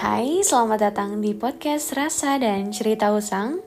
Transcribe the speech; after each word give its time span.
Hai, 0.00 0.40
selamat 0.40 0.80
datang 0.80 1.20
di 1.20 1.36
podcast 1.36 1.92
Rasa 1.92 2.40
dan 2.40 2.72
Cerita 2.72 3.12
Usang. 3.12 3.60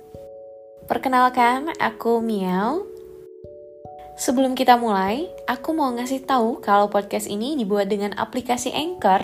Perkenalkan, 0.89 1.69
aku 1.77 2.25
Miao. 2.25 2.89
Sebelum 4.17 4.57
kita 4.57 4.73
mulai, 4.81 5.29
aku 5.45 5.77
mau 5.77 5.93
ngasih 5.93 6.25
tahu 6.25 6.57
kalau 6.57 6.89
podcast 6.89 7.29
ini 7.29 7.53
dibuat 7.53 7.85
dengan 7.85 8.17
aplikasi 8.17 8.73
Anchor. 8.73 9.21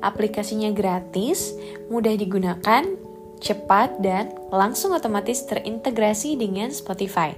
Aplikasinya 0.00 0.72
gratis, 0.72 1.52
mudah 1.92 2.16
digunakan, 2.16 2.96
cepat, 3.44 4.00
dan 4.00 4.32
langsung 4.48 4.96
otomatis 4.96 5.44
terintegrasi 5.44 6.40
dengan 6.40 6.72
Spotify. 6.72 7.36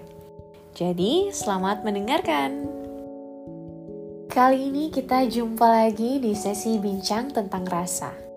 Jadi, 0.79 1.35
selamat 1.35 1.83
mendengarkan. 1.83 2.63
Kali 4.31 4.71
ini 4.71 4.87
kita 4.95 5.27
jumpa 5.27 5.67
lagi 5.67 6.23
di 6.23 6.31
sesi 6.31 6.79
bincang 6.79 7.35
tentang 7.35 7.67
rasa. 7.67 8.30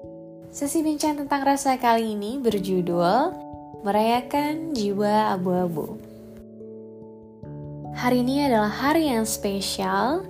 Sesi 0.54 0.86
bincang 0.86 1.18
tentang 1.18 1.42
rasa 1.50 1.82
kali 1.82 2.14
ini 2.14 2.38
berjudul 2.38 3.34
Merayakan 3.82 4.78
Jiwa 4.78 5.34
Abu-Abu. 5.34 5.98
Hari 7.98 8.22
ini 8.22 8.46
adalah 8.46 8.70
hari 8.70 9.10
yang 9.10 9.26
spesial, 9.26 10.22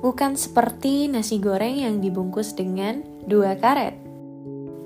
bukan 0.00 0.32
seperti 0.32 1.12
nasi 1.12 1.36
goreng 1.36 1.76
yang 1.76 2.00
dibungkus 2.00 2.56
dengan 2.56 3.04
dua 3.28 3.60
karet. 3.60 3.92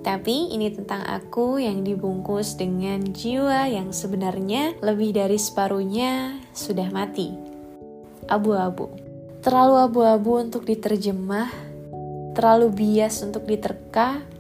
Tapi 0.03 0.59
ini 0.59 0.75
tentang 0.75 1.07
aku 1.07 1.63
yang 1.63 1.87
dibungkus 1.87 2.59
dengan 2.59 3.15
jiwa 3.15 3.71
yang 3.71 3.95
sebenarnya 3.95 4.75
lebih 4.83 5.15
dari 5.15 5.39
separuhnya 5.39 6.35
sudah 6.51 6.91
mati. 6.91 7.31
Abu-abu. 8.27 8.91
Terlalu 9.39 9.87
abu-abu 9.87 10.43
untuk 10.43 10.67
diterjemah, 10.67 11.47
terlalu 12.35 12.75
bias 12.75 13.23
untuk 13.23 13.47
diterka, 13.47 14.40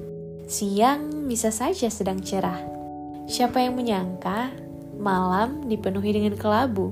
Siang 0.50 1.30
bisa 1.30 1.54
saja 1.54 1.86
sedang 1.86 2.18
cerah. 2.18 2.58
Siapa 3.30 3.62
yang 3.62 3.78
menyangka 3.78 4.50
malam 4.98 5.70
dipenuhi 5.70 6.10
dengan 6.10 6.34
kelabu? 6.34 6.90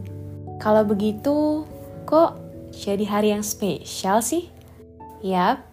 Kalau 0.62 0.86
begitu, 0.86 1.66
kok 2.06 2.38
jadi 2.70 3.02
hari 3.02 3.34
yang 3.34 3.42
spesial 3.42 4.22
sih? 4.22 4.46
Yap, 5.26 5.66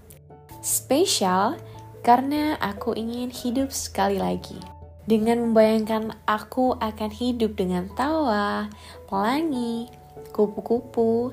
spesial 0.66 1.62
karena 2.02 2.58
aku 2.58 2.98
ingin 2.98 3.30
hidup 3.30 3.70
sekali 3.70 4.18
lagi. 4.18 4.58
Dengan 5.06 5.46
membayangkan 5.46 6.18
aku 6.26 6.82
akan 6.82 7.14
hidup 7.14 7.54
dengan 7.54 7.86
tawa, 7.94 8.66
pelangi, 9.06 9.94
kupu-kupu, 10.34 11.30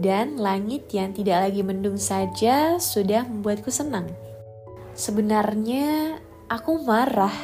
dan 0.00 0.40
langit 0.40 0.88
yang 0.96 1.12
tidak 1.12 1.44
lagi 1.44 1.60
mendung 1.60 2.00
saja 2.00 2.80
sudah 2.80 3.28
membuatku 3.28 3.68
senang. 3.68 4.08
Sebenarnya 4.94 6.18
aku 6.50 6.82
marah. 6.82 7.34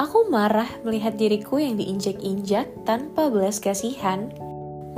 Aku 0.00 0.26
marah 0.26 0.66
melihat 0.82 1.14
diriku 1.14 1.62
yang 1.62 1.78
diinjak-injak 1.78 2.66
tanpa 2.82 3.30
belas 3.30 3.62
kasihan, 3.62 4.32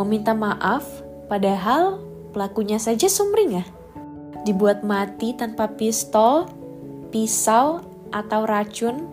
meminta 0.00 0.32
maaf 0.32 0.86
padahal 1.28 2.00
pelakunya 2.32 2.80
saja 2.80 3.10
sumringah. 3.10 3.66
Dibuat 4.48 4.80
mati 4.80 5.36
tanpa 5.36 5.72
pistol, 5.76 6.48
pisau, 7.12 7.84
atau 8.14 8.46
racun, 8.46 9.10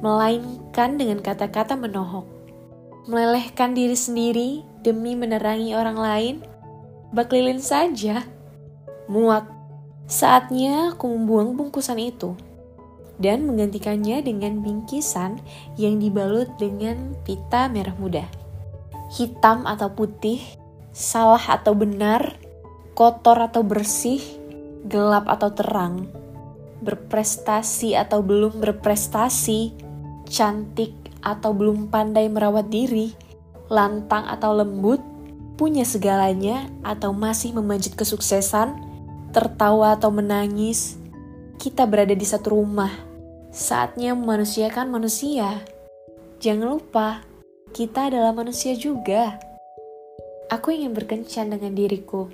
melainkan 0.00 0.96
dengan 0.96 1.20
kata-kata 1.20 1.76
menohok. 1.76 2.24
Melelehkan 3.06 3.76
diri 3.76 3.96
sendiri 3.96 4.50
demi 4.80 5.12
menerangi 5.14 5.76
orang 5.76 5.98
lain, 5.98 6.34
baklilin 7.12 7.60
saja. 7.60 8.24
Muak 9.08 9.57
Saatnya 10.08 10.96
aku 10.96 11.04
membuang 11.04 11.52
bungkusan 11.52 12.00
itu 12.00 12.32
dan 13.20 13.44
menggantikannya 13.44 14.24
dengan 14.24 14.64
bingkisan 14.64 15.36
yang 15.76 16.00
dibalut 16.00 16.48
dengan 16.56 17.12
pita 17.28 17.68
merah 17.68 17.92
muda. 18.00 18.24
Hitam 19.12 19.68
atau 19.68 19.92
putih, 19.92 20.40
salah 20.96 21.60
atau 21.60 21.76
benar, 21.76 22.40
kotor 22.96 23.36
atau 23.36 23.60
bersih, 23.60 24.24
gelap 24.88 25.28
atau 25.28 25.52
terang, 25.52 26.08
berprestasi 26.80 27.92
atau 27.92 28.24
belum 28.24 28.64
berprestasi, 28.64 29.76
cantik 30.24 30.96
atau 31.20 31.52
belum 31.52 31.92
pandai 31.92 32.32
merawat 32.32 32.72
diri, 32.72 33.12
lantang 33.68 34.24
atau 34.24 34.56
lembut, 34.56 35.04
punya 35.60 35.84
segalanya 35.84 36.64
atau 36.80 37.12
masih 37.12 37.52
memanjat 37.52 37.92
kesuksesan, 37.92 38.87
tertawa 39.32 39.96
atau 39.96 40.08
menangis, 40.08 40.96
kita 41.60 41.84
berada 41.84 42.14
di 42.14 42.24
satu 42.24 42.56
rumah. 42.56 42.92
Saatnya 43.48 44.12
memanusiakan 44.14 44.92
manusia. 44.92 45.60
Jangan 46.38 46.78
lupa, 46.78 47.26
kita 47.74 48.08
adalah 48.08 48.30
manusia 48.32 48.72
juga. 48.78 49.36
Aku 50.48 50.72
ingin 50.72 50.96
berkencan 50.96 51.52
dengan 51.52 51.76
diriku. 51.76 52.30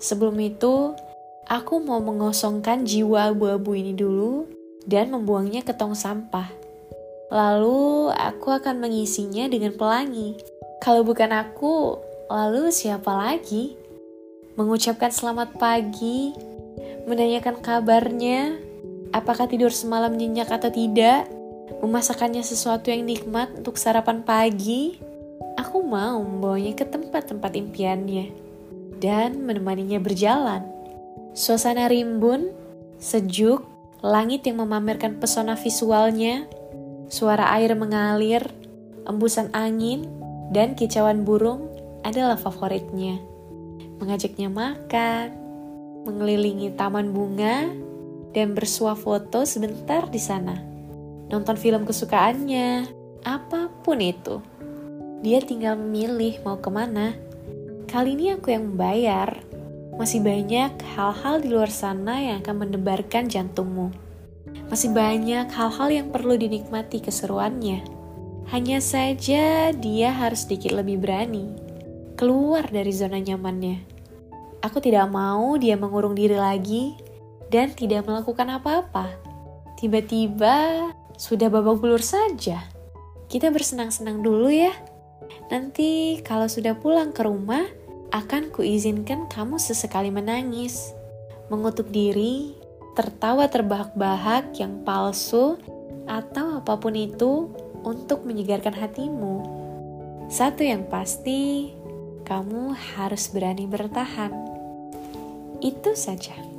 Sebelum 0.00 0.40
itu, 0.40 0.96
aku 1.44 1.84
mau 1.84 2.00
mengosongkan 2.00 2.88
jiwa 2.88 3.34
abu-abu 3.34 3.76
ini 3.76 3.92
dulu 3.92 4.48
dan 4.88 5.12
membuangnya 5.12 5.60
ke 5.66 5.76
tong 5.76 5.92
sampah. 5.92 6.48
Lalu, 7.28 8.14
aku 8.14 8.54
akan 8.54 8.78
mengisinya 8.80 9.50
dengan 9.50 9.74
pelangi. 9.74 10.38
Kalau 10.78 11.02
bukan 11.02 11.34
aku, 11.34 11.98
lalu 12.30 12.70
siapa 12.70 13.10
lagi? 13.10 13.85
Mengucapkan 14.56 15.12
selamat 15.12 15.60
pagi, 15.60 16.32
menanyakan 17.04 17.60
kabarnya, 17.60 18.56
apakah 19.12 19.44
tidur 19.44 19.68
semalam 19.68 20.16
nyenyak 20.16 20.48
atau 20.48 20.72
tidak, 20.72 21.28
memasakkannya 21.84 22.40
sesuatu 22.40 22.88
yang 22.88 23.04
nikmat 23.04 23.52
untuk 23.52 23.76
sarapan 23.76 24.24
pagi. 24.24 24.96
Aku 25.60 25.84
mau 25.84 26.24
membawanya 26.24 26.72
ke 26.72 26.88
tempat-tempat 26.88 27.52
impiannya 27.52 28.32
dan 28.96 29.44
menemaninya 29.44 30.00
berjalan. 30.00 30.64
Suasana 31.36 31.92
rimbun, 31.92 32.48
sejuk, 32.96 33.60
langit 34.00 34.48
yang 34.48 34.64
memamerkan 34.64 35.20
pesona 35.20 35.52
visualnya, 35.52 36.48
suara 37.12 37.52
air 37.60 37.76
mengalir, 37.76 38.40
embusan 39.04 39.52
angin, 39.52 40.08
dan 40.48 40.72
kicauan 40.72 41.28
burung 41.28 41.68
adalah 42.08 42.40
favoritnya 42.40 43.35
mengajaknya 44.00 44.48
makan, 44.52 45.28
mengelilingi 46.06 46.72
taman 46.76 47.10
bunga, 47.10 47.68
dan 48.36 48.52
bersuah 48.52 48.94
foto 48.94 49.48
sebentar 49.48 50.06
di 50.12 50.20
sana. 50.20 50.60
Nonton 51.32 51.56
film 51.58 51.82
kesukaannya, 51.88 52.86
apa 53.24 53.72
pun 53.82 53.98
itu. 53.98 54.38
Dia 55.24 55.42
tinggal 55.42 55.74
memilih 55.80 56.38
mau 56.46 56.60
ke 56.60 56.70
mana. 56.70 57.16
Kali 57.90 58.14
ini 58.14 58.36
aku 58.36 58.52
yang 58.52 58.76
membayar. 58.76 59.34
Masih 59.96 60.20
banyak 60.20 60.76
hal-hal 60.94 61.40
di 61.40 61.48
luar 61.48 61.72
sana 61.72 62.20
yang 62.20 62.44
akan 62.44 62.68
mendebarkan 62.68 63.32
jantungmu. 63.32 63.90
Masih 64.68 64.92
banyak 64.92 65.48
hal-hal 65.48 65.88
yang 65.88 66.08
perlu 66.12 66.36
dinikmati 66.36 67.00
keseruannya. 67.00 67.80
Hanya 68.52 68.78
saja 68.78 69.72
dia 69.74 70.08
harus 70.12 70.44
sedikit 70.46 70.76
lebih 70.76 71.02
berani 71.02 71.65
keluar 72.16 72.64
dari 72.72 72.90
zona 72.96 73.20
nyamannya. 73.20 73.84
Aku 74.64 74.80
tidak 74.80 75.06
mau 75.12 75.54
dia 75.60 75.76
mengurung 75.76 76.16
diri 76.16 76.34
lagi 76.34 76.96
dan 77.52 77.76
tidak 77.76 78.08
melakukan 78.08 78.56
apa-apa. 78.56 79.12
Tiba-tiba 79.76 80.90
sudah 81.20 81.52
babak 81.52 81.78
belur 81.78 82.00
saja. 82.00 82.64
Kita 83.28 83.52
bersenang-senang 83.52 84.24
dulu 84.24 84.48
ya. 84.48 84.72
Nanti 85.52 86.18
kalau 86.24 86.48
sudah 86.48 86.74
pulang 86.80 87.12
ke 87.12 87.22
rumah, 87.22 87.68
akan 88.16 88.48
kuizinkan 88.48 89.28
kamu 89.28 89.60
sesekali 89.60 90.08
menangis, 90.08 90.96
mengutuk 91.52 91.92
diri, 91.92 92.56
tertawa 92.96 93.46
terbahak-bahak 93.46 94.56
yang 94.56 94.80
palsu, 94.88 95.60
atau 96.08 96.64
apa 96.64 96.80
pun 96.80 96.96
itu 96.96 97.52
untuk 97.84 98.24
menyegarkan 98.24 98.72
hatimu. 98.72 99.44
Satu 100.26 100.64
yang 100.66 100.88
pasti, 100.90 101.75
kamu 102.26 102.74
harus 102.98 103.30
berani 103.30 103.70
bertahan. 103.70 104.34
Itu 105.62 105.94
saja. 105.94 106.55